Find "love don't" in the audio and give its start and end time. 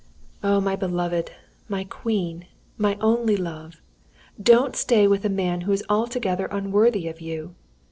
3.37-4.75